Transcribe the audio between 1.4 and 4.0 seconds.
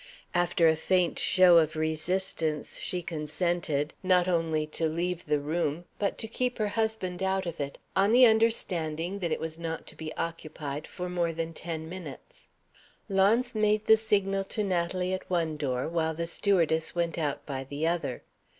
of resistance, she consented,